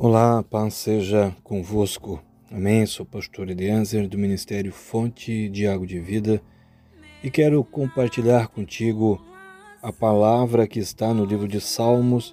Olá, 0.00 0.44
paz 0.44 0.74
seja 0.74 1.34
convosco. 1.42 2.22
Amém. 2.52 2.86
Sou 2.86 3.04
pastor 3.04 3.50
Eliezer 3.50 4.06
do 4.06 4.16
Ministério 4.16 4.70
Fonte 4.70 5.48
de 5.48 5.66
Água 5.66 5.84
de 5.84 5.98
Vida 5.98 6.40
e 7.20 7.28
quero 7.28 7.64
compartilhar 7.64 8.46
contigo 8.46 9.20
a 9.82 9.92
palavra 9.92 10.68
que 10.68 10.78
está 10.78 11.12
no 11.12 11.24
livro 11.24 11.48
de 11.48 11.60
Salmos, 11.60 12.32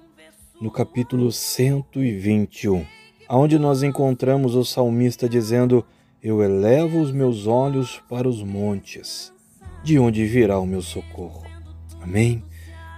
no 0.60 0.70
capítulo 0.70 1.32
121, 1.32 2.86
onde 3.28 3.58
nós 3.58 3.82
encontramos 3.82 4.54
o 4.54 4.64
salmista 4.64 5.28
dizendo: 5.28 5.84
Eu 6.22 6.44
elevo 6.44 7.00
os 7.00 7.10
meus 7.10 7.48
olhos 7.48 8.00
para 8.08 8.28
os 8.28 8.44
montes, 8.44 9.32
de 9.82 9.98
onde 9.98 10.24
virá 10.24 10.56
o 10.60 10.66
meu 10.66 10.82
socorro. 10.82 11.42
Amém. 12.00 12.44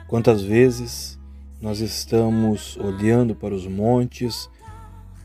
Quantas 0.07 0.43
vezes 0.43 1.19
nós 1.59 1.81
estamos 1.81 2.77
olhando 2.77 3.35
para 3.35 3.55
os 3.55 3.67
montes, 3.67 4.51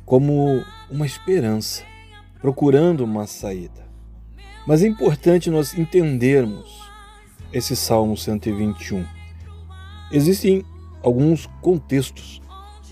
como 0.06 0.64
uma 0.90 1.06
esperança, 1.06 1.84
procurando 2.42 3.04
uma 3.04 3.26
saída. 3.26 3.88
Mas 4.68 4.84
é 4.84 4.88
importante 4.88 5.50
nós 5.50 5.78
entendermos 5.78 6.90
esse 7.52 7.76
Salmo 7.76 8.18
121. 8.18 9.06
Existem 10.12 10.64
alguns 11.02 11.48
contextos 11.62 12.42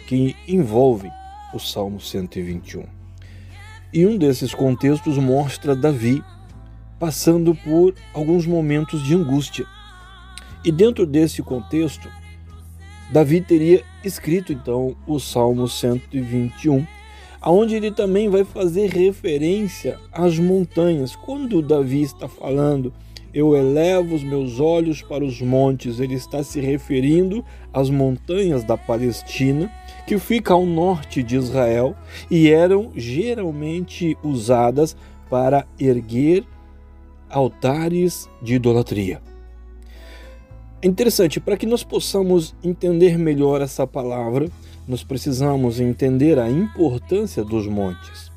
que 0.08 0.36
envolvem 0.48 1.12
o 1.54 1.60
Salmo 1.60 2.00
121. 2.00 2.86
E 3.94 4.05
um 4.05 4.18
desses 4.18 4.54
contextos 4.54 5.18
mostra 5.18 5.76
Davi 5.76 6.24
passando 7.00 7.55
por 7.55 7.96
alguns 8.14 8.46
momentos 8.46 9.04
de 9.04 9.16
angústia. 9.16 9.66
E 10.63 10.72
dentro 10.72 11.05
desse 11.05 11.41
contexto, 11.41 12.07
Davi 13.12 13.41
teria 13.41 13.84
escrito 14.04 14.54
então 14.54 14.96
o 15.07 15.20
Salmo 15.20 15.68
121 15.68 16.85
aonde 17.42 17.76
ele 17.76 17.92
também 17.92 18.30
vai 18.30 18.44
fazer 18.44 18.92
referência 18.92 20.00
às 20.12 20.38
montanhas. 20.38 21.16
Quando 21.16 21.62
Davi 21.62 22.04
está 22.04 22.28
falando, 22.28 22.94
eu 23.34 23.56
elevo 23.56 24.16
os 24.16 24.24
meus 24.24 24.60
olhos 24.60 25.02
para 25.02 25.24
os 25.24 25.42
montes, 25.42 26.00
ele 26.00 26.14
está 26.14 26.44
se 26.44 26.60
referindo 26.60 27.44
às 27.74 27.90
montanhas 27.90 28.64
da 28.64 28.78
Palestina, 28.78 29.72
que 30.06 30.20
fica 30.20 30.54
ao 30.54 30.66
norte 30.66 31.24
de 31.24 31.36
Israel 31.36 31.96
e 32.30 32.50
eram 32.50 32.92
geralmente 32.96 34.18
usadas 34.24 34.96
para 35.30 35.66
erguer 35.80 36.44
altares 37.30 38.30
de 38.42 38.56
idolatria. 38.56 39.22
É 40.82 40.88
interessante, 40.88 41.40
para 41.40 41.56
que 41.56 41.66
nós 41.66 41.84
possamos 41.84 42.56
entender 42.64 43.18
melhor 43.18 43.62
essa 43.62 43.88
palavra, 43.88 44.50
nós 44.87 45.04
precisamos 45.04 45.79
entender 45.79 46.40
a 46.40 46.49
importância 46.49 47.43
dos 47.43 47.68
montes. 47.68 48.32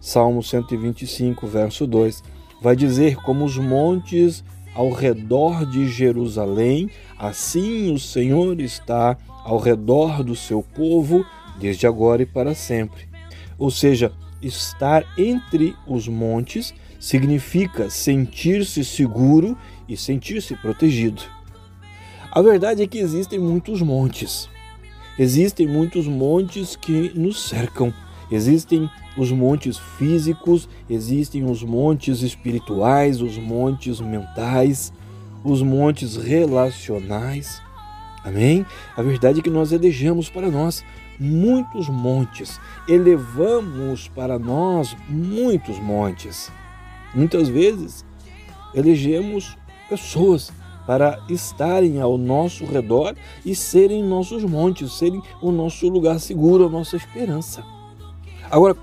Salmo 0.00 0.42
125, 0.42 1.46
verso 1.46 1.86
2, 1.86 2.22
vai 2.60 2.74
dizer 2.74 3.16
como 3.16 3.44
os 3.44 3.56
montes 3.56 4.44
ao 4.74 4.90
redor 4.90 5.66
de 5.66 5.88
Jerusalém, 5.88 6.90
assim 7.18 7.92
o 7.92 7.98
Senhor 7.98 8.60
está 8.60 9.16
ao 9.44 9.58
redor 9.58 10.22
do 10.22 10.36
seu 10.36 10.62
povo, 10.62 11.24
desde 11.58 11.86
agora 11.86 12.22
e 12.22 12.26
para 12.26 12.54
sempre. 12.54 13.08
Ou 13.58 13.70
seja, 13.70 14.12
estar 14.40 15.04
entre 15.18 15.74
os 15.86 16.08
montes 16.08 16.72
significa 16.98 17.90
sentir-se 17.90 18.84
seguro 18.84 19.56
e 19.88 19.96
sentir-se 19.96 20.54
protegido. 20.56 21.22
A 22.30 22.40
verdade 22.40 22.82
é 22.82 22.86
que 22.86 22.98
existem 22.98 23.38
muitos 23.38 23.82
montes. 23.82 24.48
Existem 25.20 25.68
muitos 25.68 26.06
montes 26.06 26.74
que 26.74 27.12
nos 27.14 27.46
cercam. 27.46 27.92
Existem 28.32 28.88
os 29.18 29.30
montes 29.30 29.76
físicos, 29.76 30.66
existem 30.88 31.44
os 31.44 31.62
montes 31.62 32.22
espirituais, 32.22 33.20
os 33.20 33.36
montes 33.36 34.00
mentais, 34.00 34.90
os 35.44 35.60
montes 35.60 36.16
relacionais. 36.16 37.60
Amém? 38.24 38.64
A 38.96 39.02
verdade 39.02 39.40
é 39.40 39.42
que 39.42 39.50
nós 39.50 39.72
elegemos 39.72 40.30
para 40.30 40.50
nós 40.50 40.82
muitos 41.18 41.90
montes, 41.90 42.58
elevamos 42.88 44.08
para 44.08 44.38
nós 44.38 44.96
muitos 45.06 45.78
montes. 45.80 46.50
Muitas 47.14 47.46
vezes 47.46 48.06
elegemos 48.74 49.54
pessoas 49.86 50.50
para 50.86 51.20
estarem 51.28 52.00
ao 52.00 52.18
nosso 52.18 52.64
redor 52.64 53.14
e 53.44 53.54
serem 53.54 54.02
nossos 54.02 54.44
montes, 54.44 54.92
serem 54.92 55.22
o 55.40 55.50
nosso 55.50 55.88
lugar 55.88 56.18
seguro, 56.18 56.66
a 56.66 56.70
nossa 56.70 56.96
esperança. 56.96 57.64
Agora, 58.50 58.76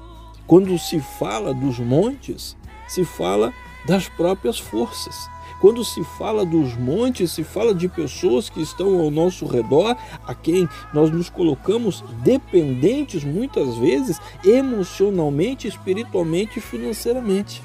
quando 0.45 0.77
se 0.79 0.99
fala 0.99 1.53
dos 1.53 1.79
montes, 1.79 2.55
se 2.87 3.03
fala 3.03 3.53
das 3.85 4.07
próprias 4.07 4.57
forças. 4.57 5.29
Quando 5.59 5.83
se 5.83 6.03
fala 6.03 6.45
dos 6.45 6.75
montes, 6.75 7.31
se 7.31 7.43
fala 7.43 7.73
de 7.73 7.87
pessoas 7.87 8.47
que 8.47 8.61
estão 8.61 8.99
ao 8.99 9.09
nosso 9.09 9.45
redor, 9.45 9.97
a 10.25 10.35
quem 10.35 10.69
nós 10.93 11.09
nos 11.09 11.29
colocamos 11.29 12.03
dependentes 12.23 13.23
muitas 13.23 13.75
vezes 13.77 14.21
emocionalmente, 14.45 15.67
espiritualmente 15.67 16.59
e 16.59 16.61
financeiramente. 16.61 17.61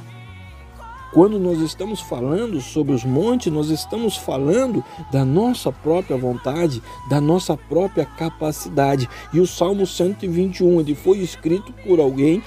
Quando 1.13 1.39
nós 1.39 1.61
estamos 1.61 2.01
falando 2.01 2.59
sobre 2.63 2.95
os 2.95 3.05
montes, 3.05 3.53
nós 3.53 3.69
estamos 3.69 4.17
falando 4.17 4.83
da 5.13 5.27
nossa 5.27 5.71
própria 5.71 6.17
vontade, 6.17 6.83
da 7.11 7.21
nossa 7.21 7.55
própria 7.55 8.07
capacidade. 8.07 9.07
E 9.31 9.39
o 9.39 9.47
Salmo 9.47 9.87
121, 9.87 10.81
ele 10.81 10.95
foi 10.95 11.19
escrito 11.19 11.71
por 11.85 12.01
alguém 12.01 12.43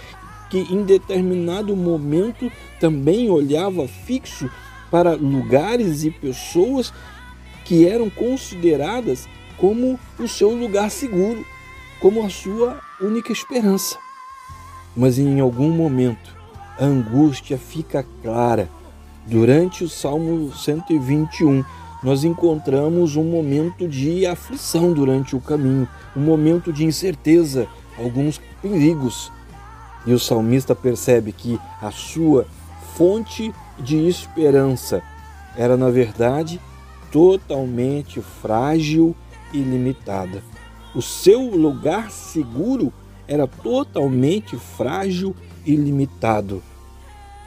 que 0.50 0.58
em 0.58 0.84
determinado 0.84 1.76
momento 1.76 2.52
também 2.80 3.30
olhava 3.30 3.88
fixo 3.88 4.50
para 4.90 5.14
lugares 5.14 6.04
e 6.04 6.10
pessoas 6.10 6.92
que 7.66 7.88
eram 7.88 8.10
consideradas 8.10 9.28
como 9.58 10.00
o 10.18 10.28
seu 10.28 10.50
lugar 10.50 10.90
seguro, 10.90 11.46
como 12.00 12.26
a 12.26 12.32
sua 12.32 12.82
única 13.00 13.32
esperança. 13.32 13.96
Mas 14.98 15.20
em 15.20 15.40
algum 15.40 15.70
momento 15.70 16.35
a 16.80 16.86
angústia 16.86 17.58
fica 17.58 18.06
clara. 18.22 18.70
Durante 19.26 19.84
o 19.84 19.90
Salmo 19.90 20.54
121, 20.54 21.64
nós 22.04 22.24
encontramos 22.24 23.16
um 23.16 23.24
momento 23.24 23.88
de 23.88 24.26
aflição 24.26 24.94
durante 24.94 25.36
o 25.36 25.42
caminho, 25.42 25.88
um 26.16 26.22
momento 26.22 26.72
de 26.72 26.86
incerteza, 26.86 27.68
alguns 27.98 28.40
perigos. 28.62 29.32
E 30.06 30.14
o 30.14 30.20
salmista 30.20 30.76
percebe 30.76 31.32
que 31.32 31.60
a 31.82 31.90
sua 31.90 32.46
fonte 32.96 33.54
de 33.80 34.08
esperança 34.08 35.02
era, 35.58 35.76
na 35.76 35.90
verdade, 35.90 36.62
totalmente 37.12 38.22
frágil 38.22 39.16
e 39.52 39.58
limitada. 39.58 40.44
O 40.94 41.02
seu 41.02 41.42
lugar 41.42 42.12
seguro 42.12 42.94
era 43.28 43.48
totalmente 43.48 44.56
frágil 44.58 45.36
ilimitado. 45.66 46.62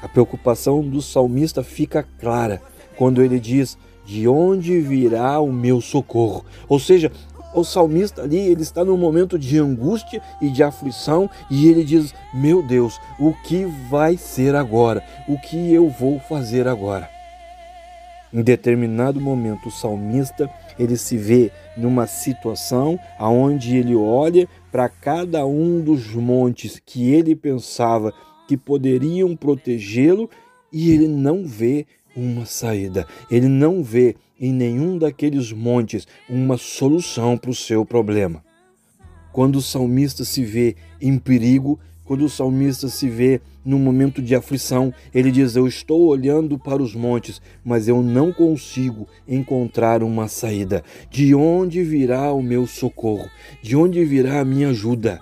A 0.02 0.08
preocupação 0.08 0.82
do 0.82 1.02
salmista 1.02 1.62
fica 1.62 2.06
clara 2.20 2.62
quando 2.96 3.22
ele 3.22 3.38
diz: 3.40 3.76
De 4.04 4.28
onde 4.28 4.80
virá 4.80 5.40
o 5.40 5.52
meu 5.52 5.80
socorro? 5.80 6.44
Ou 6.68 6.78
seja, 6.78 7.10
o 7.54 7.64
salmista 7.64 8.22
ali, 8.22 8.38
ele 8.38 8.62
está 8.62 8.84
num 8.84 8.96
momento 8.96 9.38
de 9.38 9.58
angústia 9.58 10.22
e 10.40 10.50
de 10.50 10.62
aflição 10.62 11.28
e 11.50 11.68
ele 11.68 11.84
diz: 11.84 12.14
Meu 12.32 12.62
Deus, 12.62 13.00
o 13.18 13.32
que 13.32 13.64
vai 13.90 14.16
ser 14.16 14.54
agora? 14.54 15.02
O 15.26 15.38
que 15.38 15.72
eu 15.72 15.88
vou 15.88 16.20
fazer 16.20 16.68
agora? 16.68 17.17
Em 18.32 18.42
determinado 18.42 19.20
momento, 19.20 19.68
o 19.68 19.72
salmista 19.72 20.50
ele 20.78 20.96
se 20.96 21.16
vê 21.16 21.50
numa 21.76 22.06
situação 22.06 22.98
aonde 23.18 23.76
ele 23.76 23.96
olha 23.96 24.48
para 24.70 24.88
cada 24.88 25.46
um 25.46 25.80
dos 25.80 26.14
montes 26.14 26.80
que 26.84 27.10
ele 27.10 27.34
pensava 27.34 28.12
que 28.46 28.56
poderiam 28.56 29.34
protegê-lo 29.34 30.28
e 30.72 30.90
ele 30.90 31.08
não 31.08 31.46
vê 31.46 31.86
uma 32.14 32.44
saída. 32.44 33.06
Ele 33.30 33.48
não 33.48 33.82
vê 33.82 34.16
em 34.40 34.52
nenhum 34.52 34.98
daqueles 34.98 35.52
montes 35.52 36.06
uma 36.28 36.56
solução 36.56 37.36
para 37.36 37.50
o 37.50 37.54
seu 37.54 37.84
problema. 37.84 38.44
Quando 39.32 39.56
o 39.56 39.62
salmista 39.62 40.24
se 40.24 40.44
vê 40.44 40.76
em 41.00 41.18
perigo, 41.18 41.78
quando 42.04 42.24
o 42.24 42.30
salmista 42.30 42.88
se 42.88 43.08
vê 43.08 43.40
num 43.68 43.78
momento 43.78 44.22
de 44.22 44.34
aflição, 44.34 44.94
ele 45.14 45.30
diz: 45.30 45.54
Eu 45.54 45.66
estou 45.68 46.06
olhando 46.06 46.58
para 46.58 46.82
os 46.82 46.94
montes, 46.94 47.38
mas 47.62 47.86
eu 47.86 48.02
não 48.02 48.32
consigo 48.32 49.06
encontrar 49.28 50.02
uma 50.02 50.26
saída. 50.26 50.82
De 51.10 51.34
onde 51.34 51.82
virá 51.82 52.32
o 52.32 52.42
meu 52.42 52.66
socorro? 52.66 53.28
De 53.62 53.76
onde 53.76 54.02
virá 54.06 54.40
a 54.40 54.44
minha 54.44 54.70
ajuda? 54.70 55.20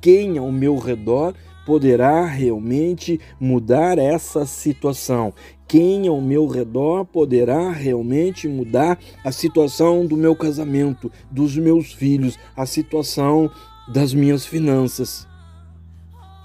Quem 0.00 0.38
ao 0.38 0.50
meu 0.50 0.78
redor 0.78 1.34
poderá 1.66 2.24
realmente 2.24 3.20
mudar 3.38 3.98
essa 3.98 4.46
situação? 4.46 5.34
Quem 5.68 6.08
ao 6.08 6.22
meu 6.22 6.46
redor 6.46 7.04
poderá 7.04 7.70
realmente 7.70 8.48
mudar 8.48 8.98
a 9.22 9.30
situação 9.30 10.06
do 10.06 10.16
meu 10.16 10.34
casamento, 10.34 11.12
dos 11.30 11.54
meus 11.54 11.92
filhos, 11.92 12.38
a 12.56 12.64
situação 12.64 13.50
das 13.88 14.14
minhas 14.14 14.46
finanças. 14.46 15.26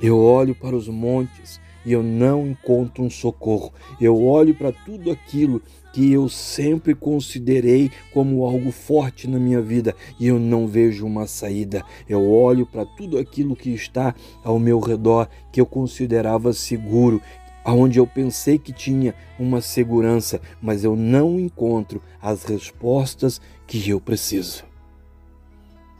Eu 0.01 0.17
olho 0.17 0.55
para 0.55 0.75
os 0.75 0.87
montes 0.87 1.59
e 1.85 1.91
eu 1.91 2.01
não 2.01 2.47
encontro 2.47 3.03
um 3.03 3.09
socorro. 3.09 3.73
Eu 3.99 4.23
olho 4.23 4.53
para 4.55 4.71
tudo 4.71 5.11
aquilo 5.11 5.61
que 5.93 6.11
eu 6.11 6.29
sempre 6.29 6.93
considerei 6.93 7.91
como 8.13 8.45
algo 8.45 8.71
forte 8.71 9.27
na 9.27 9.39
minha 9.39 9.61
vida 9.61 9.95
e 10.19 10.27
eu 10.27 10.39
não 10.39 10.67
vejo 10.67 11.05
uma 11.05 11.27
saída. 11.27 11.83
Eu 12.07 12.29
olho 12.31 12.65
para 12.65 12.85
tudo 12.85 13.17
aquilo 13.17 13.55
que 13.55 13.71
está 13.71 14.13
ao 14.43 14.59
meu 14.59 14.79
redor 14.79 15.27
que 15.51 15.59
eu 15.59 15.65
considerava 15.65 16.53
seguro, 16.53 17.21
aonde 17.65 17.99
eu 17.99 18.07
pensei 18.07 18.57
que 18.57 18.71
tinha 18.71 19.13
uma 19.37 19.61
segurança, 19.61 20.39
mas 20.61 20.83
eu 20.83 20.95
não 20.95 21.39
encontro 21.39 22.01
as 22.21 22.43
respostas 22.43 23.41
que 23.67 23.89
eu 23.89 23.99
preciso. 23.99 24.68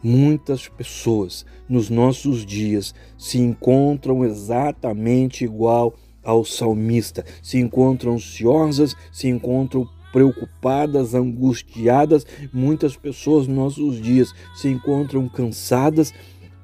Muitas 0.02 0.68
pessoas 0.68 1.46
nos 1.68 1.90
nossos 1.90 2.46
dias 2.46 2.96
se 3.18 3.38
encontram 3.38 4.24
exatamente 4.24 5.44
igual 5.44 5.94
ao 6.24 6.46
salmista, 6.46 7.26
se 7.42 7.58
encontram 7.58 8.14
ansiosas, 8.14 8.96
se 9.12 9.28
encontram 9.28 9.88
preocupadas, 10.12 11.14
angustiadas. 11.14 12.26
Muitas 12.54 12.96
pessoas 12.96 13.48
nos 13.48 13.78
nossos 13.78 14.02
dias 14.02 14.34
se 14.56 14.70
encontram 14.70 15.28
cansadas 15.28 16.14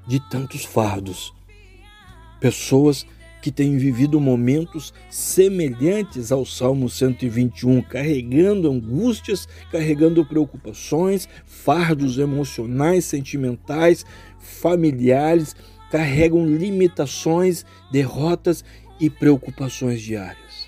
de 0.07 0.19
tantos 0.29 0.63
fardos. 0.63 1.33
Pessoas 2.39 3.05
que 3.45 3.51
têm 3.51 3.77
vivido 3.77 4.19
momentos 4.19 4.91
semelhantes 5.07 6.31
ao 6.31 6.43
Salmo 6.43 6.89
121, 6.89 7.79
carregando 7.83 8.71
angústias, 8.71 9.47
carregando 9.71 10.25
preocupações, 10.25 11.29
fardos 11.45 12.17
emocionais, 12.17 13.05
sentimentais, 13.05 14.03
familiares, 14.39 15.55
carregam 15.91 16.43
limitações, 16.43 17.63
derrotas 17.91 18.65
e 18.99 19.11
preocupações 19.11 20.01
diárias. 20.01 20.67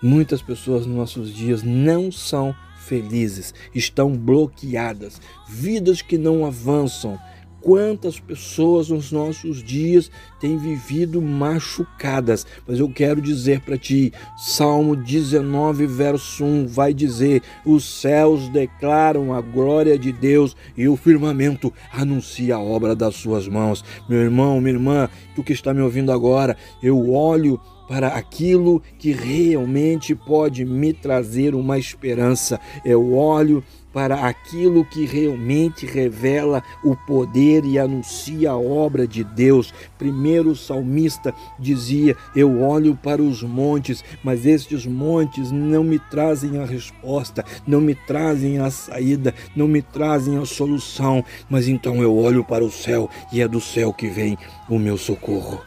Muitas 0.00 0.40
pessoas 0.40 0.86
nos 0.86 0.94
nossos 0.94 1.34
dias 1.34 1.64
não 1.64 2.12
são 2.12 2.54
felizes, 2.78 3.52
estão 3.74 4.16
bloqueadas, 4.16 5.20
vidas 5.48 6.00
que 6.00 6.16
não 6.16 6.46
avançam, 6.46 7.18
quantas 7.60 8.18
pessoas 8.18 8.88
nos 8.88 9.12
nossos 9.12 9.62
dias 9.62 10.10
têm 10.40 10.56
vivido 10.56 11.20
machucadas. 11.20 12.46
Mas 12.66 12.78
eu 12.78 12.88
quero 12.88 13.20
dizer 13.20 13.60
para 13.60 13.76
ti, 13.76 14.12
Salmo 14.36 14.96
19, 14.96 15.86
verso 15.86 16.44
1 16.44 16.66
vai 16.66 16.92
dizer: 16.94 17.42
Os 17.64 18.00
céus 18.00 18.48
declaram 18.48 19.34
a 19.34 19.40
glória 19.40 19.98
de 19.98 20.12
Deus 20.12 20.56
e 20.76 20.88
o 20.88 20.96
firmamento 20.96 21.72
anuncia 21.92 22.56
a 22.56 22.60
obra 22.60 22.94
das 22.94 23.16
suas 23.16 23.46
mãos. 23.46 23.84
Meu 24.08 24.20
irmão, 24.20 24.60
minha 24.60 24.74
irmã, 24.74 25.08
tu 25.34 25.42
que 25.42 25.52
está 25.52 25.72
me 25.74 25.80
ouvindo 25.80 26.12
agora, 26.12 26.56
eu 26.82 27.10
olho 27.12 27.60
para 27.90 28.06
aquilo 28.06 28.80
que 29.00 29.10
realmente 29.10 30.14
pode 30.14 30.64
me 30.64 30.92
trazer 30.92 31.56
uma 31.56 31.76
esperança. 31.76 32.60
Eu 32.84 33.14
olho 33.14 33.64
para 33.92 34.26
aquilo 34.26 34.84
que 34.84 35.04
realmente 35.04 35.86
revela 35.86 36.62
o 36.82 36.94
poder 36.94 37.64
e 37.64 37.78
anuncia 37.78 38.50
a 38.50 38.58
obra 38.58 39.06
de 39.06 39.24
Deus. 39.24 39.74
Primeiro 39.98 40.50
o 40.50 40.56
salmista 40.56 41.34
dizia: 41.58 42.16
Eu 42.34 42.62
olho 42.62 42.94
para 42.94 43.22
os 43.22 43.42
montes, 43.42 44.04
mas 44.22 44.46
estes 44.46 44.86
montes 44.86 45.50
não 45.50 45.82
me 45.82 45.98
trazem 45.98 46.58
a 46.58 46.64
resposta, 46.64 47.44
não 47.66 47.80
me 47.80 47.94
trazem 47.94 48.58
a 48.58 48.70
saída, 48.70 49.34
não 49.54 49.66
me 49.66 49.82
trazem 49.82 50.38
a 50.38 50.44
solução. 50.44 51.24
Mas 51.48 51.68
então 51.68 52.02
eu 52.02 52.16
olho 52.16 52.44
para 52.44 52.64
o 52.64 52.70
céu 52.70 53.08
e 53.32 53.40
é 53.40 53.48
do 53.48 53.60
céu 53.60 53.92
que 53.92 54.08
vem 54.08 54.38
o 54.68 54.78
meu 54.78 54.96
socorro. 54.96 55.60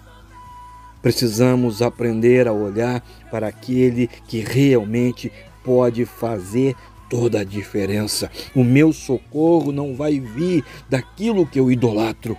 Precisamos 1.01 1.81
aprender 1.81 2.47
a 2.47 2.53
olhar 2.53 3.03
para 3.29 3.47
aquele 3.47 4.07
que 4.25 4.39
realmente 4.39 5.29
pode 5.63 6.05
fazer 6.05 6.75
toda 7.13 7.41
a 7.41 7.43
diferença. 7.43 8.31
O 8.55 8.63
meu 8.63 8.91
socorro 8.91 9.71
não 9.71 9.95
vai 9.95 10.19
vir 10.19 10.65
daquilo 10.89 11.45
que 11.45 11.59
eu 11.59 11.71
idolatro. 11.71 12.35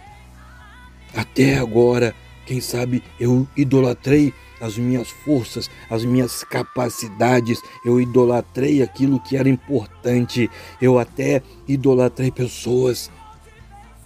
Até 1.14 1.58
agora, 1.58 2.12
quem 2.44 2.60
sabe 2.60 3.00
eu 3.20 3.46
idolatrei 3.56 4.34
as 4.60 4.76
minhas 4.76 5.08
forças, 5.08 5.70
as 5.88 6.04
minhas 6.04 6.42
capacidades, 6.42 7.62
eu 7.86 8.00
idolatrei 8.00 8.82
aquilo 8.82 9.20
que 9.20 9.36
era 9.36 9.48
importante, 9.48 10.50
eu 10.82 10.98
até 10.98 11.40
idolatrei 11.68 12.32
pessoas. 12.32 13.12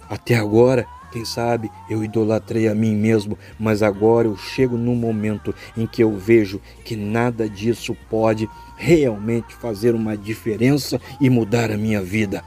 Até 0.07 0.35
agora, 0.35 0.85
quem 1.11 1.25
sabe 1.25 1.71
eu 1.89 2.03
idolatrei 2.03 2.67
a 2.67 2.75
mim 2.75 2.95
mesmo, 2.95 3.39
mas 3.59 3.81
agora 3.81 4.27
eu 4.27 4.37
chego 4.37 4.77
num 4.77 4.95
momento 4.95 5.53
em 5.75 5.87
que 5.87 6.03
eu 6.03 6.15
vejo 6.15 6.61
que 6.85 6.95
nada 6.95 7.49
disso 7.49 7.97
pode 8.07 8.47
realmente 8.79 9.53
fazer 9.55 9.93
uma 9.93 10.15
diferença 10.15 11.01
e 11.19 11.29
mudar 11.29 11.69
a 11.69 11.77
minha 11.77 12.01
vida. 12.01 12.41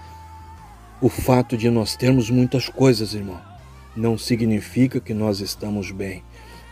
O 0.99 1.11
fato 1.11 1.59
de 1.59 1.69
nós 1.69 1.95
termos 1.95 2.31
muitas 2.31 2.71
coisas, 2.71 3.13
irmão, 3.13 3.39
não 3.95 4.17
significa 4.17 4.99
que 4.99 5.13
nós 5.13 5.41
estamos 5.41 5.91
bem. 5.91 6.25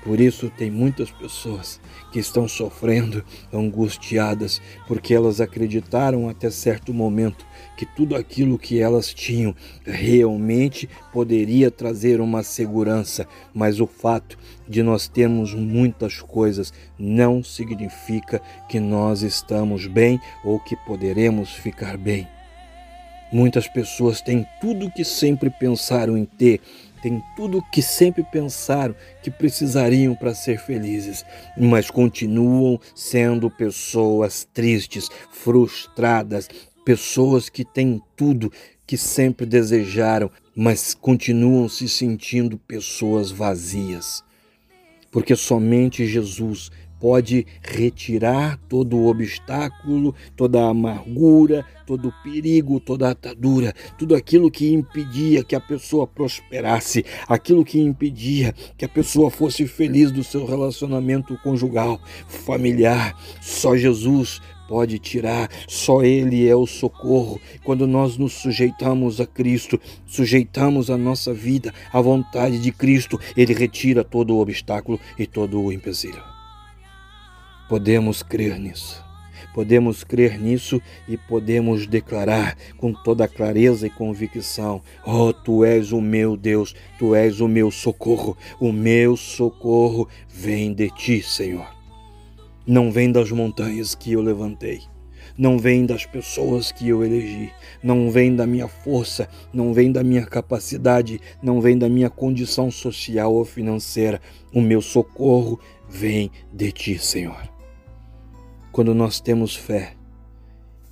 Por 0.02 0.18
isso, 0.18 0.50
tem 0.56 0.70
muitas 0.70 1.10
pessoas 1.10 1.78
que 2.10 2.18
estão 2.18 2.48
sofrendo, 2.48 3.22
angustiadas, 3.52 4.60
porque 4.88 5.14
elas 5.14 5.40
acreditaram 5.40 6.28
até 6.28 6.50
certo 6.50 6.94
momento 6.94 7.44
que 7.76 7.84
tudo 7.84 8.16
aquilo 8.16 8.58
que 8.58 8.80
elas 8.80 9.12
tinham 9.12 9.54
realmente 9.84 10.88
poderia 11.12 11.70
trazer 11.70 12.20
uma 12.20 12.42
segurança, 12.42 13.26
mas 13.52 13.78
o 13.78 13.86
fato 13.86 14.38
de 14.66 14.82
nós 14.82 15.06
termos 15.06 15.54
muitas 15.54 16.20
coisas 16.20 16.72
não 16.98 17.42
significa 17.42 18.40
que 18.68 18.80
nós 18.80 19.22
estamos 19.22 19.86
bem 19.86 20.18
ou 20.42 20.58
que 20.58 20.76
poderemos 20.76 21.52
ficar 21.52 21.98
bem. 21.98 22.26
Muitas 23.32 23.68
pessoas 23.68 24.20
têm 24.20 24.44
tudo 24.60 24.86
o 24.86 24.90
que 24.90 25.04
sempre 25.04 25.50
pensaram 25.50 26.18
em 26.18 26.24
ter, 26.24 26.60
têm 27.00 27.22
tudo 27.36 27.58
o 27.58 27.70
que 27.70 27.82
sempre 27.82 28.22
pensaram 28.22 28.94
que 29.22 29.30
precisariam 29.30 30.14
para 30.14 30.34
ser 30.34 30.58
felizes, 30.58 31.24
mas 31.56 31.90
continuam 31.90 32.78
sendo 32.94 33.50
pessoas 33.50 34.46
tristes, 34.52 35.08
frustradas, 35.30 36.48
pessoas 36.84 37.48
que 37.48 37.64
têm 37.64 38.00
tudo 38.16 38.52
que 38.86 38.96
sempre 38.96 39.46
desejaram, 39.46 40.30
mas 40.54 40.94
continuam 40.94 41.68
se 41.68 41.88
sentindo 41.88 42.58
pessoas 42.58 43.30
vazias. 43.30 44.24
Porque 45.10 45.36
somente 45.36 46.06
Jesus 46.06 46.70
pode 47.00 47.46
retirar 47.62 48.58
todo 48.68 48.96
o 48.96 49.06
obstáculo, 49.08 50.14
toda 50.36 50.62
a 50.62 50.68
amargura, 50.68 51.64
todo 51.86 52.08
o 52.08 52.14
perigo, 52.22 52.78
toda 52.78 53.08
a 53.08 53.12
atadura, 53.12 53.74
tudo 53.98 54.14
aquilo 54.14 54.50
que 54.50 54.72
impedia 54.72 55.42
que 55.42 55.56
a 55.56 55.60
pessoa 55.60 56.06
prosperasse, 56.06 57.04
aquilo 57.26 57.64
que 57.64 57.80
impedia 57.80 58.54
que 58.76 58.84
a 58.84 58.88
pessoa 58.88 59.30
fosse 59.30 59.66
feliz 59.66 60.12
do 60.12 60.22
seu 60.22 60.44
relacionamento 60.44 61.36
conjugal, 61.42 62.00
familiar. 62.28 63.16
Só 63.40 63.76
Jesus 63.76 64.40
pode 64.68 65.00
tirar, 65.00 65.50
só 65.66 66.04
Ele 66.04 66.46
é 66.46 66.54
o 66.54 66.64
socorro. 66.64 67.40
Quando 67.64 67.88
nós 67.88 68.16
nos 68.16 68.34
sujeitamos 68.34 69.20
a 69.20 69.26
Cristo, 69.26 69.80
sujeitamos 70.06 70.90
a 70.90 70.96
nossa 70.96 71.34
vida 71.34 71.74
à 71.92 72.00
vontade 72.00 72.60
de 72.60 72.70
Cristo, 72.70 73.18
Ele 73.36 73.52
retira 73.52 74.04
todo 74.04 74.36
o 74.36 74.40
obstáculo 74.40 75.00
e 75.18 75.26
todo 75.26 75.60
o 75.60 75.72
empecilho. 75.72 76.39
Podemos 77.70 78.20
crer 78.20 78.58
nisso. 78.58 79.00
Podemos 79.54 80.02
crer 80.02 80.40
nisso 80.40 80.82
e 81.08 81.16
podemos 81.16 81.86
declarar 81.86 82.56
com 82.76 82.92
toda 82.92 83.28
clareza 83.28 83.86
e 83.86 83.90
convicção: 83.90 84.82
Oh, 85.06 85.32
tu 85.32 85.64
és 85.64 85.92
o 85.92 86.00
meu 86.00 86.36
Deus, 86.36 86.74
tu 86.98 87.14
és 87.14 87.40
o 87.40 87.46
meu 87.46 87.70
socorro, 87.70 88.36
o 88.60 88.72
meu 88.72 89.16
socorro 89.16 90.08
vem 90.28 90.74
de 90.74 90.90
ti, 90.90 91.22
Senhor. 91.22 91.64
Não 92.66 92.90
vem 92.90 93.12
das 93.12 93.30
montanhas 93.30 93.94
que 93.94 94.10
eu 94.10 94.20
levantei, 94.20 94.80
não 95.38 95.56
vem 95.56 95.86
das 95.86 96.04
pessoas 96.04 96.72
que 96.72 96.88
eu 96.88 97.04
elegi, 97.04 97.52
não 97.80 98.10
vem 98.10 98.34
da 98.34 98.48
minha 98.48 98.66
força, 98.66 99.28
não 99.52 99.72
vem 99.72 99.92
da 99.92 100.02
minha 100.02 100.26
capacidade, 100.26 101.20
não 101.40 101.60
vem 101.60 101.78
da 101.78 101.88
minha 101.88 102.10
condição 102.10 102.68
social 102.68 103.32
ou 103.32 103.44
financeira. 103.44 104.20
O 104.52 104.60
meu 104.60 104.82
socorro 104.82 105.60
vem 105.88 106.32
de 106.52 106.72
ti, 106.72 106.98
Senhor 106.98 107.59
quando 108.72 108.94
nós 108.94 109.20
temos 109.20 109.54
fé 109.54 109.94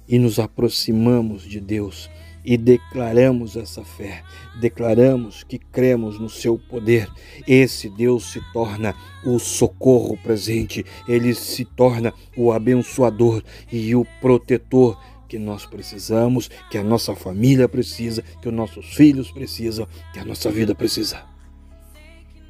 e 0.09 0.19
nos 0.19 0.39
aproximamos 0.39 1.43
de 1.43 1.61
Deus 1.61 2.11
e 2.45 2.57
declaramos 2.57 3.57
essa 3.57 3.85
fé, 3.85 4.23
declaramos 4.59 5.45
que 5.45 5.59
cremos 5.59 6.19
no 6.19 6.31
seu 6.31 6.59
poder, 6.59 7.07
esse 7.47 7.91
Deus 7.91 8.33
se 8.33 8.41
torna 8.53 8.95
o 9.25 9.39
socorro 9.39 10.17
presente, 10.17 10.85
ele 11.07 11.35
se 11.35 11.65
torna 11.65 12.13
o 12.37 12.51
abençoador 12.51 13.43
e 13.71 13.95
o 13.95 14.07
protetor 14.21 14.99
que 15.29 15.39
nós 15.39 15.67
precisamos, 15.67 16.49
que 16.71 16.79
a 16.79 16.83
nossa 16.83 17.15
família 17.15 17.69
precisa, 17.69 18.23
que 18.41 18.49
os 18.49 18.55
nossos 18.55 18.95
filhos 18.95 19.31
precisam, 19.31 19.87
que 20.15 20.19
a 20.19 20.25
nossa 20.25 20.51
vida 20.51 20.75
precisa. 20.75 21.23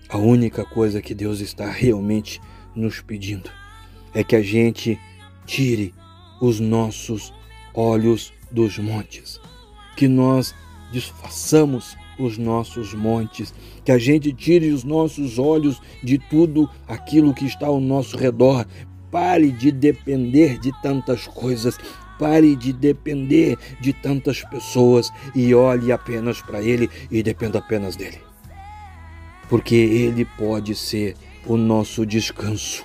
A 0.09 0.17
única 0.17 0.65
coisa 0.65 1.03
que 1.03 1.13
Deus 1.13 1.41
está 1.41 1.69
realmente 1.69 2.41
nos 2.75 3.01
pedindo 3.01 3.51
é 4.15 4.23
que 4.23 4.37
a 4.37 4.43
gente 4.43 4.99
tire 5.49 5.95
os 6.41 6.61
nossos 6.61 7.33
olhos 7.75 8.33
dos 8.53 8.79
montes, 8.79 9.41
que 9.97 10.07
nós 10.07 10.55
desfaçamos 10.93 11.97
os 12.19 12.37
nossos 12.37 12.93
montes, 12.93 13.55
que 13.85 13.91
a 13.91 13.99
gente 13.99 14.33
tire 14.33 14.71
os 14.71 14.85
nossos 14.85 15.39
olhos 15.39 15.81
de 16.05 16.19
tudo 16.19 16.69
aquilo 16.87 17.33
que 17.33 17.47
está 17.47 17.67
ao 17.67 17.81
nosso 17.81 18.17
redor. 18.17 18.67
Pare 19.11 19.51
de 19.51 19.73
depender 19.73 20.59
de 20.59 20.71
tantas 20.83 21.27
coisas, 21.27 21.79
pare 22.19 22.55
de 22.55 22.73
depender 22.73 23.57
de 23.81 23.93
tantas 23.95 24.43
pessoas 24.43 25.11
e 25.35 25.55
olhe 25.55 25.91
apenas 25.91 26.43
para 26.43 26.61
Ele 26.61 26.91
e 27.11 27.23
dependa 27.23 27.59
apenas 27.59 27.97
dele. 27.97 28.21
Porque 29.49 29.77
Ele 29.77 30.27
pode 30.37 30.75
ser 30.75 31.17
o 31.47 31.57
nosso 31.57 32.05
descanso, 32.05 32.85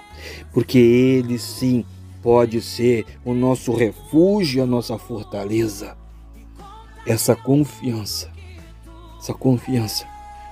porque 0.54 0.78
Ele 0.78 1.38
sim 1.38 1.84
pode 2.24 2.62
ser 2.62 3.06
o 3.26 3.34
nosso 3.34 3.76
refúgio, 3.76 4.64
a 4.64 4.66
nossa 4.66 4.98
fortaleza. 4.98 5.98
Essa 7.06 7.36
confiança, 7.36 8.32
essa 9.20 9.34
confiança 9.34 10.08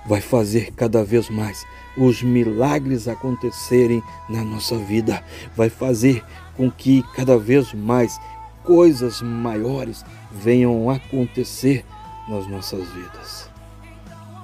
vai 0.06 0.20
fazer 0.20 0.74
cada 0.74 1.04
vez 1.04 1.30
mais 1.30 1.66
os 1.98 2.22
milagres 2.22 3.08
acontecerem 3.08 4.04
na 4.30 4.44
nossa 4.44 4.78
vida, 4.78 5.24
vai 5.56 5.70
fazer 5.70 6.24
com 6.58 6.70
que 6.70 7.04
cada 7.16 7.38
vez 7.38 7.74
mais 7.74 8.20
coisas 8.63 9.22
maiores 9.22 10.04
venham 10.30 10.90
acontecer 10.90 11.86
nas 12.28 12.48
nossas 12.48 12.88
vidas. 12.90 13.50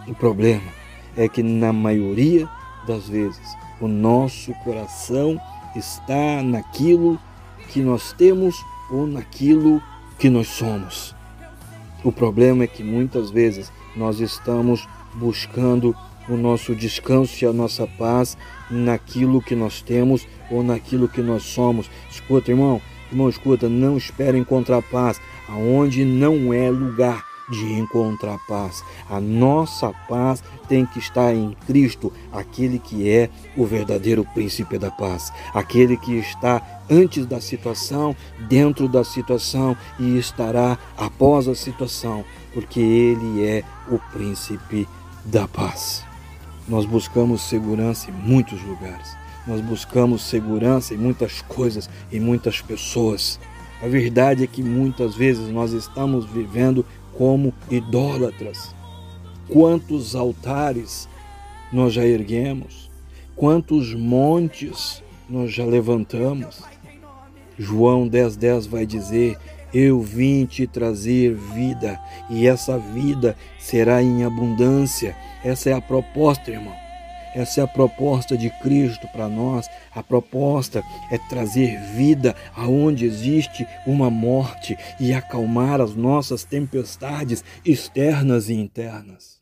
O 0.08 0.16
problema 0.16 0.72
é 1.18 1.28
que 1.28 1.44
na 1.44 1.74
maioria 1.74 2.50
das 2.88 3.10
vezes 3.10 3.58
o 3.82 3.88
nosso 3.88 4.54
coração 4.64 5.40
está 5.76 6.42
naquilo 6.44 7.20
que 7.70 7.82
nós 7.82 8.14
temos 8.14 8.56
ou 8.90 9.06
naquilo 9.06 9.82
que 10.18 10.30
nós 10.30 10.48
somos. 10.48 11.16
O 12.04 12.12
problema 12.12 12.64
é 12.64 12.68
que 12.68 12.84
muitas 12.84 13.30
vezes 13.30 13.72
nós 13.96 14.20
estamos 14.20 14.88
buscando 15.16 15.96
o 16.30 16.36
nosso 16.36 16.76
descanso 16.76 17.44
e 17.44 17.48
a 17.48 17.54
nossa 17.54 17.88
paz 17.88 18.38
naquilo 18.70 19.42
que 19.42 19.56
nós 19.56 19.82
temos 19.82 20.28
ou 20.52 20.64
naquilo 20.64 21.08
que 21.08 21.22
nós 21.22 21.44
somos. 21.44 21.90
Escuta, 22.10 22.52
irmão, 22.52 22.82
irmão, 23.12 23.30
escuta, 23.30 23.68
não 23.68 23.98
espere 23.98 24.38
encontrar 24.38 24.82
paz 24.82 25.20
aonde 25.48 26.06
não 26.06 26.54
é 26.54 26.70
lugar 26.70 27.27
de 27.50 27.74
encontrar 27.74 28.38
paz. 28.48 28.84
A 29.10 29.20
nossa 29.20 29.92
paz 30.08 30.44
tem 30.68 30.86
que 30.86 31.00
estar 31.00 31.34
em 31.34 31.56
Cristo, 31.66 32.12
aquele 32.32 32.80
que 32.80 33.10
é 33.10 33.30
o 33.56 33.66
verdadeiro 33.66 34.26
príncipe 34.34 34.78
da 34.78 34.92
paz, 34.92 35.32
aquele 35.54 35.98
que 35.98 36.14
está 36.18 36.62
antes 36.90 37.26
da 37.26 37.40
situação, 37.40 38.16
dentro 38.48 38.88
da 38.88 39.04
situação 39.04 39.76
e 40.00 40.18
estará 40.18 40.78
após 40.98 41.48
a 41.48 41.56
situação, 41.56 42.24
porque 42.54 42.80
ele 42.80 43.46
é 43.46 43.64
o 43.90 44.00
príncipe 44.12 44.88
da 45.26 45.48
paz. 45.48 46.04
Nós 46.68 46.86
buscamos 46.86 47.42
segurança 47.44 48.10
em 48.10 48.14
muitos 48.14 48.62
lugares. 48.64 49.16
Nós 49.46 49.62
buscamos 49.62 50.24
segurança 50.24 50.94
em 50.94 50.98
muitas 50.98 51.42
coisas 51.42 51.90
e 52.12 52.20
muitas 52.20 52.60
pessoas. 52.60 53.40
A 53.82 53.88
verdade 53.88 54.44
é 54.44 54.48
que 54.48 54.62
muitas 54.62 55.16
vezes 55.16 55.48
nós 55.50 55.72
estamos 55.72 56.26
vivendo 56.26 56.86
como 57.18 57.54
idólatras. 57.70 58.76
Quantos 59.50 60.16
altares 60.16 61.10
nós 61.72 61.94
já 61.94 62.06
erguemos, 62.06 62.90
quantos 63.36 63.94
montes 63.94 65.04
nós 65.30 65.52
já 65.52 65.66
levantamos. 65.66 66.62
João 67.58 68.08
10,10 68.08 68.38
10 68.38 68.68
vai 68.68 68.86
dizer: 68.86 69.38
Eu 69.74 70.02
vim 70.02 70.46
te 70.46 70.68
trazer 70.68 71.34
vida, 71.34 72.00
e 72.30 72.48
essa 72.48 72.78
vida 72.78 73.36
será 73.60 74.02
em 74.02 74.24
abundância. 74.24 75.16
Essa 75.44 75.72
é 75.72 75.74
a 75.74 75.82
proposta, 75.82 76.52
irmão. 76.52 76.87
Essa 77.38 77.62
é 77.62 77.64
a 77.64 77.68
proposta 77.68 78.36
de 78.36 78.50
Cristo 78.50 79.08
para 79.10 79.30
nós. 79.30 79.70
A 79.94 80.02
proposta 80.02 80.84
é 81.12 81.20
trazer 81.20 81.80
vida 81.96 82.36
aonde 82.56 83.06
existe 83.06 83.64
uma 83.86 84.10
morte 84.10 84.76
e 85.00 85.14
acalmar 85.14 85.80
as 85.80 85.94
nossas 85.94 86.44
tempestades 86.44 87.44
externas 87.64 88.50
e 88.50 88.56
internas. 88.56 89.40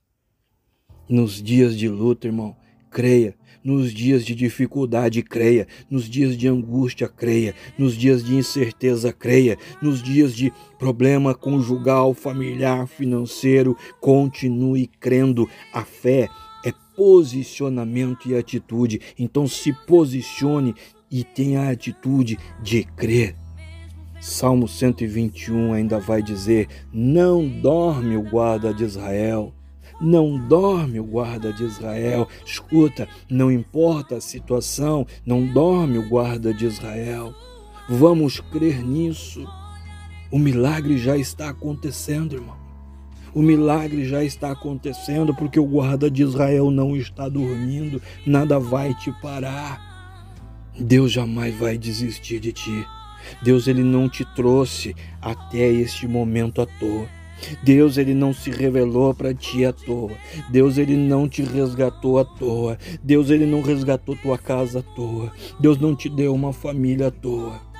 Nos 1.07 1.41
dias 1.41 1.77
de 1.77 1.87
luta, 1.87 2.27
irmão, 2.27 2.57
creia. 2.91 3.33
Nos 3.63 3.93
dias 3.93 4.25
de 4.25 4.35
dificuldade, 4.35 5.23
creia. 5.23 5.65
Nos 5.89 6.09
dias 6.09 6.37
de 6.37 6.49
angústia, 6.49 7.07
creia. 7.07 7.55
Nos 7.77 7.95
dias 7.95 8.25
de 8.25 8.35
incerteza, 8.35 9.13
creia. 9.13 9.57
Nos 9.81 10.03
dias 10.03 10.35
de 10.35 10.51
problema 10.77 11.33
conjugal, 11.33 12.13
familiar, 12.13 12.87
financeiro, 12.87 13.77
continue 14.01 14.85
crendo. 14.85 15.49
A 15.73 15.85
fé 15.85 16.29
posicionamento 16.95 18.29
e 18.29 18.35
atitude. 18.35 19.01
Então 19.17 19.47
se 19.47 19.73
posicione 19.85 20.75
e 21.11 21.23
tenha 21.23 21.61
a 21.61 21.71
atitude 21.71 22.37
de 22.61 22.83
crer. 22.83 23.35
Salmo 24.19 24.67
121 24.67 25.73
ainda 25.73 25.99
vai 25.99 26.21
dizer: 26.21 26.67
Não 26.91 27.47
dorme 27.47 28.17
o 28.17 28.23
guarda 28.23 28.73
de 28.73 28.83
Israel. 28.83 29.53
Não 30.01 30.37
dorme 30.37 30.99
o 30.99 31.05
guarda 31.05 31.53
de 31.53 31.63
Israel. 31.63 32.27
Escuta, 32.45 33.07
não 33.29 33.49
importa 33.49 34.17
a 34.17 34.21
situação, 34.21 35.07
não 35.25 35.45
dorme 35.45 35.97
o 35.97 36.09
guarda 36.09 36.53
de 36.53 36.65
Israel. 36.65 37.33
Vamos 37.87 38.39
crer 38.39 38.83
nisso. 38.83 39.47
O 40.31 40.39
milagre 40.39 40.97
já 40.97 41.15
está 41.15 41.49
acontecendo, 41.49 42.35
irmão. 42.35 42.64
O 43.35 43.41
milagre 43.41 44.05
já 44.05 44.23
está 44.23 44.51
acontecendo 44.51 45.35
porque 45.35 45.59
o 45.59 45.65
guarda 45.65 46.09
de 46.09 46.23
Israel 46.23 46.71
não 46.71 46.95
está 46.95 47.27
dormindo, 47.27 48.01
nada 48.25 48.57
vai 48.57 48.93
te 48.93 49.11
parar. 49.21 49.77
Deus 50.79 51.11
jamais 51.11 51.53
vai 51.53 51.77
desistir 51.77 52.39
de 52.39 52.53
ti. 52.53 52.87
Deus 53.43 53.67
ele 53.67 53.83
não 53.83 54.07
te 54.07 54.23
trouxe 54.23 54.95
até 55.21 55.69
este 55.69 56.07
momento 56.07 56.61
à 56.61 56.65
toa. 56.65 57.09
Deus 57.61 57.97
ele 57.97 58.13
não 58.13 58.33
se 58.33 58.49
revelou 58.49 59.13
para 59.13 59.33
ti 59.33 59.65
à 59.65 59.73
toa. 59.73 60.11
Deus 60.49 60.77
ele 60.77 60.95
não 60.95 61.27
te 61.27 61.43
resgatou 61.43 62.17
à 62.17 62.23
toa. 62.23 62.77
Deus 63.03 63.29
ele 63.29 63.45
não 63.45 63.61
resgatou 63.61 64.15
tua 64.15 64.37
casa 64.37 64.79
à 64.79 64.81
toa. 64.81 65.29
Deus 65.59 65.77
não 65.77 65.93
te 65.93 66.07
deu 66.07 66.33
uma 66.33 66.53
família 66.53 67.07
à 67.07 67.11
toa. 67.11 67.74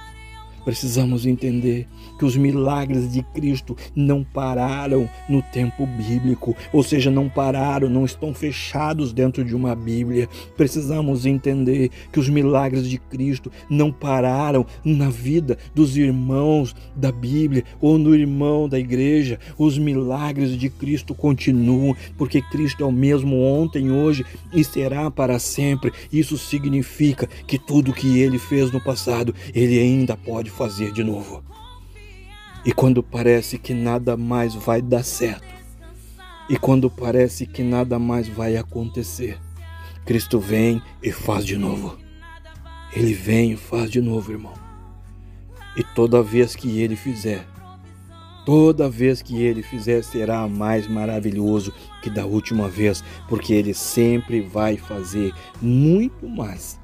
Precisamos 0.65 1.25
entender 1.25 1.87
que 2.17 2.25
os 2.25 2.35
milagres 2.35 3.11
de 3.13 3.21
Cristo 3.21 3.77
não 3.95 4.23
pararam 4.23 5.07
no 5.29 5.41
tempo 5.41 5.85
bíblico, 5.85 6.55
ou 6.73 6.81
seja, 6.81 7.11
não 7.11 7.29
pararam, 7.29 7.87
não 7.87 8.03
estão 8.03 8.33
fechados 8.33 9.13
dentro 9.13 9.43
de 9.43 9.55
uma 9.55 9.75
Bíblia. 9.75 10.27
Precisamos 10.57 11.25
entender 11.25 11.91
que 12.11 12.19
os 12.19 12.27
milagres 12.27 12.89
de 12.89 12.97
Cristo 12.97 13.51
não 13.69 13.91
pararam 13.91 14.65
na 14.83 15.09
vida 15.09 15.57
dos 15.73 15.95
irmãos 15.95 16.75
da 16.95 17.11
Bíblia 17.11 17.63
ou 17.79 17.97
no 17.97 18.15
irmão 18.15 18.67
da 18.67 18.79
igreja. 18.79 19.39
Os 19.57 19.77
milagres 19.77 20.57
de 20.57 20.69
Cristo 20.69 21.13
continuam, 21.13 21.95
porque 22.17 22.41
Cristo 22.41 22.83
é 22.83 22.85
o 22.85 22.91
mesmo 22.91 23.39
ontem, 23.41 23.91
hoje 23.91 24.25
e 24.51 24.63
será 24.63 25.11
para 25.11 25.37
sempre. 25.37 25.91
Isso 26.11 26.37
significa 26.37 27.27
que 27.45 27.59
tudo 27.59 27.93
que 27.93 28.19
ele 28.19 28.39
fez 28.39 28.71
no 28.71 28.81
passado, 28.81 29.35
ele 29.53 29.79
ainda 29.79 30.17
pode 30.17 30.49
fazer 30.55 30.91
de 30.91 31.03
novo. 31.03 31.43
E 32.65 32.71
quando 32.71 33.03
parece 33.03 33.59
que 33.59 33.73
nada 33.73 34.17
mais 34.17 34.55
vai 34.55 34.81
dar 34.81 35.03
certo, 35.03 35.53
e 36.49 36.57
quando 36.57 36.89
parece 36.89 37.45
que 37.45 37.61
nada 37.61 37.99
mais 37.99 38.27
vai 38.27 38.55
acontecer, 38.55 39.37
Cristo 40.05 40.39
vem 40.39 40.81
e 41.03 41.11
faz 41.11 41.45
de 41.45 41.57
novo. 41.57 41.97
Ele 42.95 43.13
vem 43.13 43.51
e 43.51 43.57
faz 43.57 43.91
de 43.91 43.99
novo, 43.99 44.31
irmão. 44.31 44.53
E 45.75 45.83
toda 45.83 46.23
vez 46.23 46.55
que 46.55 46.79
ele 46.79 46.95
fizer, 46.95 47.45
toda 48.45 48.89
vez 48.89 49.21
que 49.21 49.41
ele 49.41 49.61
fizer 49.61 50.03
será 50.03 50.47
mais 50.47 50.87
maravilhoso 50.87 51.73
que 52.01 52.09
da 52.09 52.25
última 52.25 52.69
vez, 52.69 53.03
porque 53.27 53.53
ele 53.53 53.73
sempre 53.73 54.41
vai 54.41 54.77
fazer 54.77 55.33
muito 55.61 56.29
mais 56.29 56.79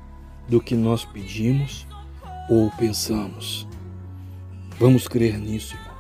do 0.50 0.60
que 0.60 0.76
nós 0.76 1.06
pedimos 1.06 1.88
ou 2.52 2.70
pensamos. 2.72 3.66
Vamos 4.78 5.08
crer 5.08 5.40
nisso, 5.40 5.74
irmão. 5.74 5.92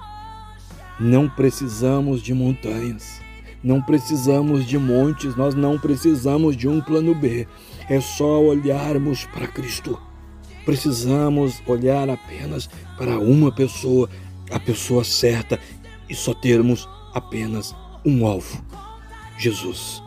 Não 1.00 1.30
precisamos 1.30 2.22
de 2.22 2.34
montanhas, 2.34 3.22
não 3.64 3.82
precisamos 3.82 4.66
de 4.66 4.78
montes, 4.78 5.34
nós 5.38 5.56
não 5.56 5.80
precisamos 5.80 6.58
de 6.58 6.68
um 6.68 6.82
plano 6.82 7.16
B. 7.16 7.48
É 7.90 8.02
só 8.02 8.42
olharmos 8.42 9.24
para 9.26 9.48
Cristo. 9.48 9.98
Precisamos 10.66 11.64
olhar 11.66 12.10
apenas 12.10 12.70
para 12.98 13.18
uma 13.18 13.50
pessoa, 13.52 14.10
a 14.52 14.60
pessoa 14.60 15.06
certa 15.06 15.58
e 16.10 16.14
só 16.14 16.34
termos 16.34 16.88
apenas 17.14 17.74
um 18.06 18.26
alvo: 18.26 18.62
Jesus. 19.38 20.04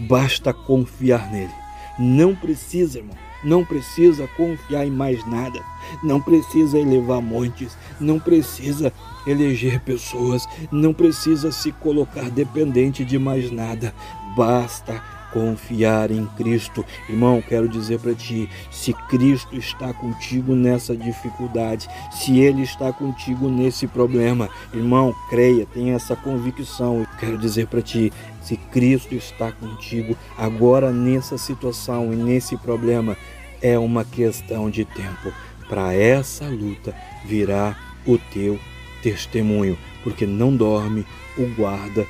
Basta 0.00 0.54
confiar 0.54 1.30
nele. 1.30 1.52
Não 1.98 2.34
precisa, 2.34 2.98
irmão, 2.98 3.16
não 3.44 3.64
precisa 3.64 4.28
confiar 4.36 4.86
em 4.86 4.90
mais 4.90 5.24
nada, 5.26 5.62
não 6.02 6.20
precisa 6.20 6.78
elevar 6.78 7.20
montes, 7.20 7.76
não 8.00 8.18
precisa 8.18 8.92
eleger 9.26 9.80
pessoas, 9.80 10.46
não 10.70 10.92
precisa 10.92 11.52
se 11.52 11.72
colocar 11.72 12.28
dependente 12.30 13.04
de 13.04 13.18
mais 13.18 13.50
nada. 13.50 13.94
Basta 14.36 15.02
confiar 15.32 16.10
em 16.10 16.26
Cristo. 16.36 16.84
Irmão, 17.08 17.42
quero 17.42 17.68
dizer 17.68 17.98
para 17.98 18.14
ti, 18.14 18.48
se 18.70 18.92
Cristo 19.08 19.56
está 19.56 19.92
contigo 19.92 20.54
nessa 20.54 20.96
dificuldade, 20.96 21.88
se 22.12 22.38
ele 22.38 22.62
está 22.62 22.92
contigo 22.92 23.48
nesse 23.48 23.86
problema, 23.86 24.48
irmão, 24.72 25.14
creia, 25.28 25.66
tenha 25.66 25.94
essa 25.94 26.14
convicção. 26.14 27.00
Eu 27.00 27.06
quero 27.18 27.38
dizer 27.38 27.66
para 27.66 27.82
ti, 27.82 28.12
se 28.42 28.56
Cristo 28.56 29.14
está 29.14 29.50
contigo 29.52 30.16
agora 30.36 30.92
nessa 30.92 31.38
situação 31.38 32.12
e 32.12 32.16
nesse 32.16 32.56
problema, 32.56 33.16
é 33.60 33.78
uma 33.78 34.04
questão 34.04 34.68
de 34.68 34.84
tempo. 34.84 35.32
Para 35.68 35.94
essa 35.94 36.44
luta 36.46 36.94
virá 37.24 37.76
o 38.06 38.18
teu 38.18 38.58
testemunho, 39.02 39.78
porque 40.02 40.26
não 40.26 40.54
dorme 40.54 41.06
o 41.38 41.46
guarda 41.54 42.06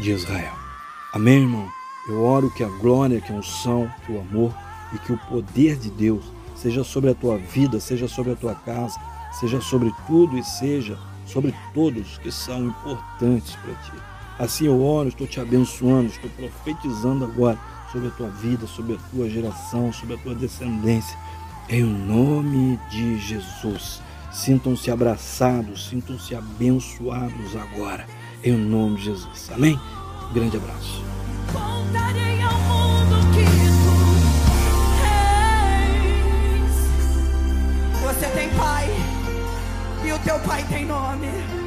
de 0.00 0.10
Israel. 0.10 0.54
Amém, 1.12 1.40
irmão? 1.40 1.77
Eu 2.08 2.22
oro 2.22 2.50
que 2.50 2.64
a 2.64 2.68
glória, 2.68 3.20
que 3.20 3.32
a 3.32 3.36
unção, 3.36 3.90
que 4.04 4.12
o 4.12 4.20
amor 4.20 4.54
e 4.94 4.98
que 4.98 5.12
o 5.12 5.18
poder 5.18 5.76
de 5.76 5.90
Deus 5.90 6.24
seja 6.56 6.82
sobre 6.82 7.10
a 7.10 7.14
tua 7.14 7.36
vida, 7.36 7.78
seja 7.78 8.08
sobre 8.08 8.32
a 8.32 8.36
tua 8.36 8.54
casa, 8.54 8.98
seja 9.32 9.60
sobre 9.60 9.92
tudo 10.06 10.38
e 10.38 10.42
seja 10.42 10.98
sobre 11.26 11.54
todos 11.74 12.18
que 12.18 12.32
são 12.32 12.66
importantes 12.66 13.54
para 13.56 13.74
ti. 13.74 13.92
Assim 14.38 14.66
eu 14.66 14.82
oro, 14.82 15.08
estou 15.08 15.26
te 15.26 15.40
abençoando, 15.40 16.06
estou 16.06 16.30
profetizando 16.30 17.24
agora 17.24 17.58
sobre 17.92 18.08
a 18.08 18.12
tua 18.12 18.28
vida, 18.28 18.66
sobre 18.66 18.94
a 18.94 18.98
tua 19.10 19.28
geração, 19.28 19.92
sobre 19.92 20.14
a 20.14 20.18
tua 20.18 20.34
descendência. 20.34 21.18
Em 21.68 21.82
nome 21.82 22.80
de 22.90 23.18
Jesus. 23.18 24.00
Sintam-se 24.32 24.90
abraçados, 24.90 25.88
sintam-se 25.88 26.34
abençoados 26.34 27.56
agora. 27.56 28.06
Em 28.42 28.52
nome 28.52 28.96
de 28.96 29.04
Jesus. 29.04 29.50
Amém? 29.52 29.78
grande 30.32 30.56
abraço. 30.56 31.17
Você 38.02 38.26
tem 38.30 38.48
pai 38.50 38.88
e 40.04 40.12
o 40.12 40.18
teu 40.20 40.38
pai 40.40 40.64
tem 40.68 40.86
nome. 40.86 41.57